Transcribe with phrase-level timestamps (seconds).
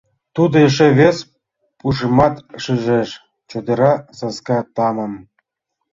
[0.35, 1.17] Тудо эше вес
[1.79, 3.09] пушымат шижеш:
[3.49, 5.13] чодыра саска тамым.